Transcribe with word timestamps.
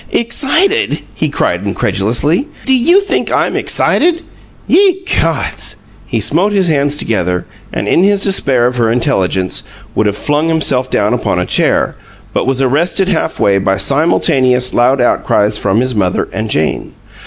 "'Excited!'" 0.11 1.03
he 1.13 1.29
cried, 1.29 1.61
incredulously. 1.63 2.47
"Do 2.65 2.73
you 2.73 3.01
think 3.01 3.31
I'm 3.31 3.55
EXCITED? 3.55 4.23
Ye 4.65 5.05
gods!" 5.21 5.75
He 6.07 6.19
smote 6.19 6.53
his 6.53 6.69
hands 6.69 6.97
together 6.97 7.45
and, 7.71 7.87
in 7.87 8.01
his 8.01 8.23
despair 8.23 8.65
of 8.65 8.77
her 8.77 8.89
intelligence, 8.89 9.61
would 9.93 10.07
have 10.07 10.17
flung 10.17 10.47
himself 10.47 10.89
down 10.89 11.13
upon 11.13 11.37
a 11.37 11.45
chair, 11.45 11.95
but 12.33 12.47
was 12.47 12.63
arrested 12.63 13.09
half 13.09 13.39
way 13.39 13.59
by 13.59 13.77
simultaneous 13.77 14.73
loud 14.73 14.99
outcries 15.01 15.59
from 15.59 15.81
his 15.81 15.93
mother 15.93 16.27
and 16.33 16.49
Jane. 16.49 16.93